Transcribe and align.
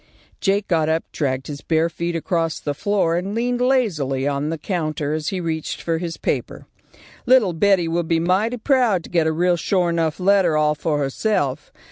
Jake 0.39 0.67
got 0.67 0.89
up, 0.89 1.03
dragged 1.11 1.45
his 1.45 1.61
bare 1.61 1.87
feet 1.87 2.15
across 2.15 2.59
the 2.59 2.73
floor, 2.73 3.15
and 3.17 3.35
leaned 3.35 3.61
lazily 3.61 4.27
on 4.27 4.49
the 4.49 4.57
counter 4.57 5.13
as 5.13 5.29
he 5.29 5.39
reached 5.39 5.79
for 5.79 5.99
his 5.99 6.17
paper. 6.17 6.65
"Little 7.27 7.53
Betty 7.53 7.87
will 7.87 8.01
be 8.01 8.19
mighty 8.19 8.57
proud 8.57 9.03
to 9.03 9.11
get 9.11 9.27
a 9.27 9.31
real 9.31 9.57
shore 9.57 9.91
'nuff 9.91 10.19
letter 10.19 10.57
all 10.57 10.73
for 10.73 10.97
herself. 10.97 11.71